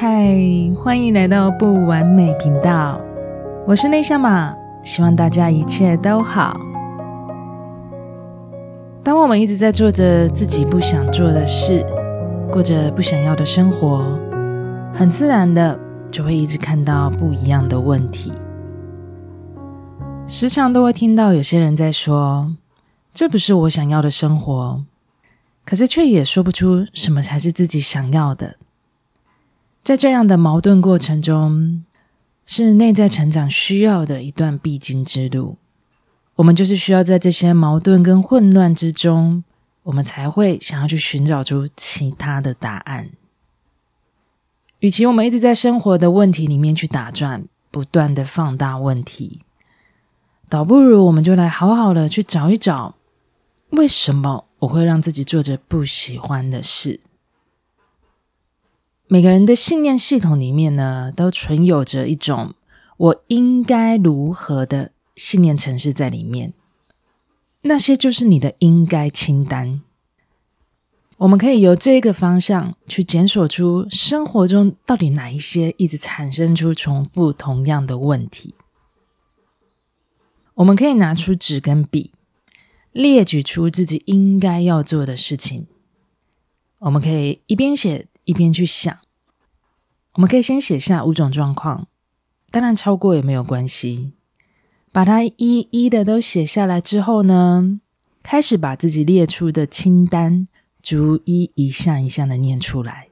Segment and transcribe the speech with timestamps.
[0.00, 0.32] 嗨，
[0.76, 3.00] 欢迎来到不完美频道，
[3.66, 4.54] 我是内向马，
[4.84, 6.56] 希望大家一切都好。
[9.02, 11.84] 当我们一直在做着自己不想做的事，
[12.48, 14.06] 过着不想要的生活，
[14.94, 15.76] 很自然的
[16.12, 18.32] 就会一直看到不一样的问题。
[20.28, 22.54] 时常都会听到有些人在说
[23.12, 24.80] ：“这不是我想要的生活。”
[25.66, 28.54] 可是却也说不出什么才是自己想要的。
[29.82, 31.84] 在这样的矛盾过程中，
[32.44, 35.56] 是内在成长需要的一段必经之路。
[36.36, 39.42] 我们就是需要在这些矛盾跟混乱之中，
[39.84, 43.10] 我们才会想要去寻找出其他的答案。
[44.80, 49.40] 与其我们一直在生活的问题里面去打转，不断的放大问题，
[50.48, 52.94] 倒不如我们就来好好的去找一找，
[53.70, 57.00] 为什么我会让自己做着不喜欢的事。
[59.10, 62.54] 每个人的信念系统里面呢，都存有着一种
[62.98, 66.52] 我应该如何的信念程式在里面。
[67.62, 69.80] 那些就是你的应该清单。
[71.16, 78.54] 我们可以由这个方向去检索出生活中到底哪一些一直产生出重复同样的问题。
[80.52, 82.12] 我们可以拿出纸跟笔，
[82.92, 85.66] 列举出自己应该要做的事情。
[86.80, 88.06] 我们可以一边写。
[88.28, 88.98] 一边去想，
[90.12, 91.88] 我们可以先写下五种状况，
[92.50, 94.12] 当然超过也没有关系。
[94.92, 97.80] 把它一一的都写下来之后呢，
[98.22, 100.46] 开始把自己列出的清单
[100.82, 103.08] 逐一一项一项的念出来，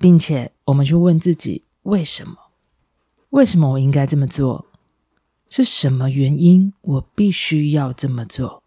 [0.00, 2.34] 并且我们去问自己为什么？
[3.28, 4.68] 为什么我应该这么做？
[5.50, 8.63] 是什么原因我必须要这么做？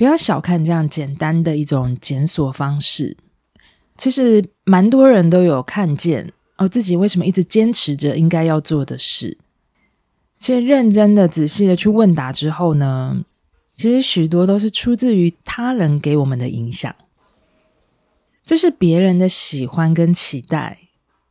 [0.00, 3.18] 不要小看这样简单的一种检索方式，
[3.98, 9.36] 其实蛮多人都有看见哦，自己为什么一直坚持着应该要做的事。
[10.38, 13.26] 其实认真的、仔细的去问答之后呢，
[13.76, 16.96] 其实许多都是出自于他人给我们的影响，
[18.42, 20.78] 这是别人的喜欢跟期待，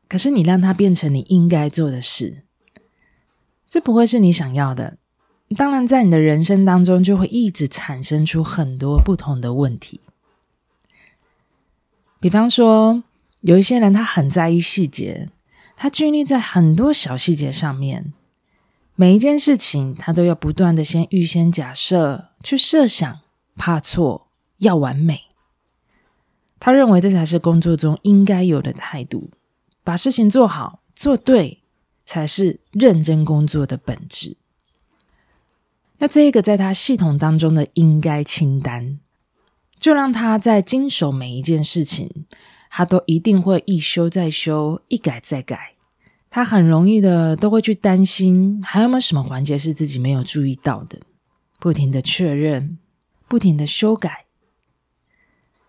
[0.08, 2.44] 可是你让它变成你应该做的事，
[3.68, 5.00] 这不会是你想要的。
[5.58, 10.00] 当然，在你的人生当中，就会一直产生出很多不同的问题。
[12.20, 13.04] 比方说，
[13.42, 15.30] 有一些人他很在意细节，
[15.76, 18.14] 他拘泥在很多小细节上面，
[18.96, 23.20] 每一件事情他都要不断的先预先假设、去设想，
[23.56, 24.28] 怕错，
[24.58, 25.22] 要完美。
[26.60, 29.32] 他认为这才是工作中应该有的态度，
[29.84, 31.64] 把事情做好、做对，
[32.04, 34.36] 才是认真工作的本质。
[36.00, 39.00] 那这个在他系统当中的应该清单，
[39.78, 42.26] 就让他在经手每一件事情，
[42.70, 45.76] 他都一定会一修再修，一改再改。
[46.30, 51.00] 他很容易的都会去担心，还有没有什么环节是自己没有注意到的，
[51.60, 52.78] 不停的确认，
[53.28, 54.26] 不停的修改。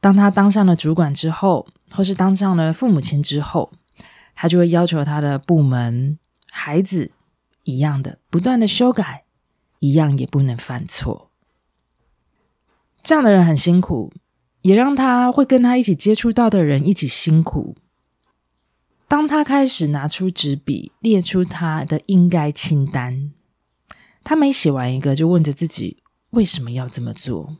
[0.00, 3.72] 当他当上了主管之后，或是当上了父母亲之后，
[4.34, 6.18] 他就会要求他的部门、
[6.50, 7.10] 孩子
[7.64, 9.24] 一样的，不断的修改。
[9.80, 11.30] 一样也不能犯错，
[13.02, 14.12] 这样的人很辛苦，
[14.62, 17.76] 也让他会跟他一起接触到的人一起辛苦。
[19.08, 23.32] 当他开始拿出纸笔，列出他的应该清单，
[24.22, 27.56] 他每写完一个，就问着自己为什么要这么做？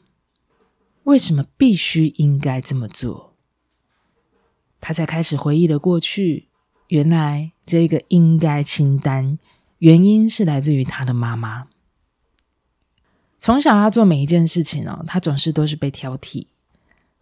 [1.04, 3.34] 为什么必须应该这么做？
[4.78, 6.48] 他才开始回忆了过去，
[6.88, 9.38] 原来这个应该清单
[9.78, 11.69] 原因是来自于他的妈妈。
[13.41, 16.47] 从小，他做每一件事情哦，他总是都是被挑剔。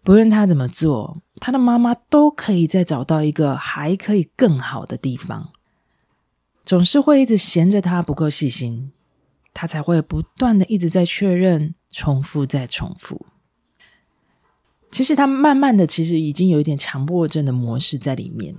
[0.02, 5.50] 不论他怎么做，他的妈妈都可以再找到一个还可以更好的地方，
[6.64, 8.90] 总是会一直嫌着他不够细心，
[9.54, 13.26] 他才会不断的一直在确认、重复再重复。
[14.90, 18.56] 其实他慢慢的，其实已经有一点强迫症的模式在里面，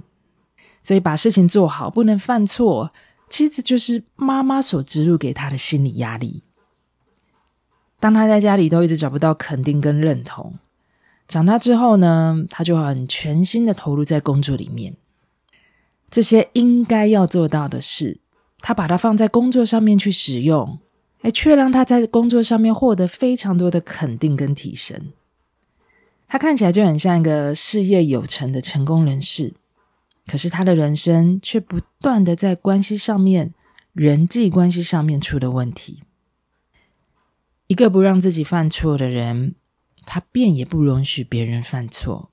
[0.82, 2.94] 所以把事情做好，不能犯错，
[3.28, 6.44] 其实就是妈妈所植入给他的心理压力。
[8.00, 10.54] 当他在家里都一直找不到肯定跟认同，
[11.28, 14.96] 长大之后呢，他就很全心的投入在工作里面。
[16.10, 18.20] 这些应该要做到的事，
[18.60, 20.80] 他把它放在工作上面去使用，
[21.22, 25.00] 哎，却让他在工作上面获得非常多的肯定跟提升。
[26.28, 29.54] 他看起来就很像一个事业有成的成功人士，
[30.26, 33.54] 可是他的人生却不断的在关系上面、
[33.94, 36.04] 人际关系上面出了问题。
[37.70, 39.54] 一个不让自己犯错的人，
[40.04, 42.32] 他便也不容许别人犯错。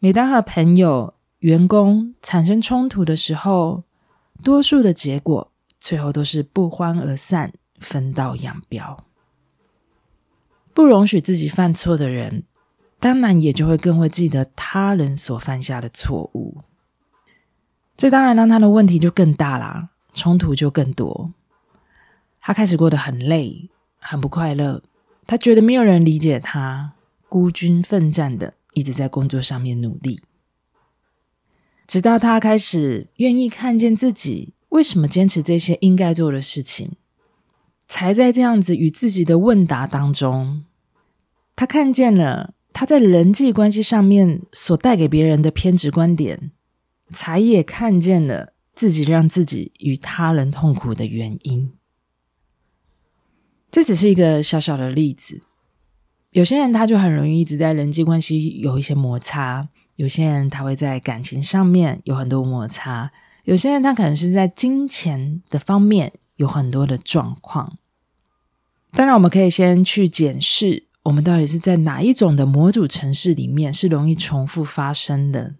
[0.00, 3.84] 每当和朋友、员工产生冲突的时候，
[4.42, 9.04] 多数的结果最后都是不欢而散，分道扬镳。
[10.74, 12.42] 不容许自己犯错的人，
[12.98, 16.62] 当然也就会更会记得他人所犯下的错误。
[17.96, 21.30] 这当然让他的问题就更大啦，冲突就更多。
[22.46, 24.80] 他开始过得很累，很不快乐。
[25.26, 26.92] 他觉得没有人理解他，
[27.28, 30.20] 孤军奋战的一直在工作上面努力。
[31.88, 36.92] 直到他开始愿意看见自己为什么坚持这些应该做的事情，
[37.88, 40.62] 才在这样子与自己的问答当中，
[41.56, 46.52] 他看见了他在人际关系上面所带给别人的偏执观点，
[47.12, 51.72] 才也看见了自己让自己与他人痛苦的原因。
[53.76, 55.42] 这只是一个小小的例子。
[56.30, 59.68] 有些人他就很容易一直在人际关系有一些摩擦。
[59.96, 63.12] 有些人他会在感情上面有很多摩擦，
[63.44, 67.76] 有些人他可能是在金钱的方面有很多的状况。
[68.92, 75.54] 当然，我们可以先去检视我们到底是在哪一种的模组城市里面是容易重复发生的。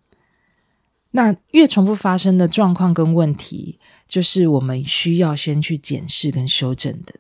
[1.11, 3.79] 那越重复发生的状况跟问题，
[4.09, 7.17] 就是我们需要先去检视跟修正的。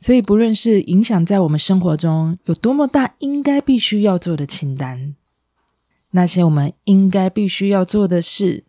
[0.00, 5.16] 所以，不论是影响在我们生活中有多么大，应该必须要做的清单。
[6.12, 8.64] 那些我们应该必须要做的事，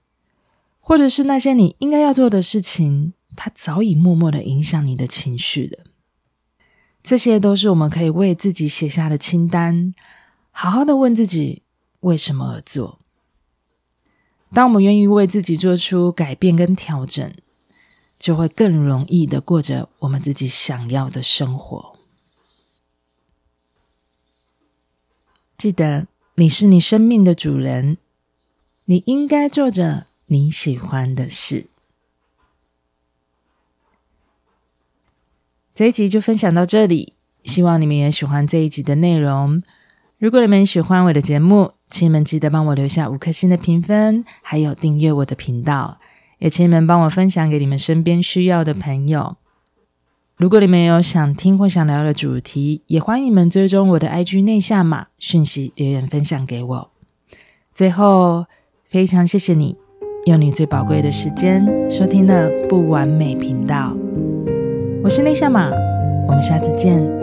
[0.79, 5.85] 或者是那些你应该要做的事情，它早已默默的影响你的情绪了。
[7.03, 9.93] 这些都是我们可以为自己写下的清单，
[10.51, 11.61] 好好的问自己
[12.01, 12.99] 为什么而做。
[14.51, 17.31] 当我们愿意为自己做出改变跟调整，
[18.19, 21.97] 就会更容易的过着我们自己想要的生活。
[25.57, 26.05] 记得。
[26.35, 27.97] 你是你生命的主人，
[28.85, 31.67] 你应该做着你喜欢的事。
[35.75, 37.11] 这一集就分享到这里，
[37.43, 39.61] 希望你们也喜欢这一集的内容。
[40.17, 45.99] 如果你们喜欢我的节目，请你们记得帮我留下五颗星的评分，还有订阅我的频道，
[46.39, 49.37] 也请你们帮我分享给你们身边需要的朋友。
[50.37, 56.91] 如果你们有想听或想聊的主题，也欢迎你们追踪我的 IG 内夏玛讯息留言分享给我。
[57.73, 58.45] 最后，
[58.89, 59.75] 非常谢谢你
[60.25, 63.93] 用你最宝贵的时间收听了不完美频道。
[65.03, 65.69] 我是内夏玛，
[66.27, 67.18] 我们下次见。